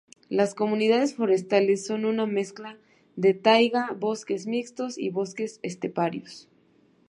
[0.29, 2.75] Las comunidades forestales son una mezcla
[3.17, 6.49] de taiga, bosques mixtos y bosques esteparios.